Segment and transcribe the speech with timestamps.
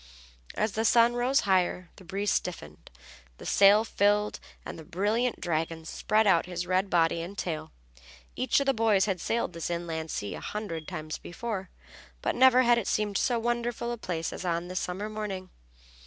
[0.55, 2.89] As the sun rose higher the breeze stiffened,
[3.37, 7.71] the sail filled and the brilliant dragon spread out his red body and tail.
[8.35, 11.69] Each of the boys had sailed this inland sea a hundred times before,
[12.23, 15.51] but never had it seemed so wonderful a place as on this summer morning.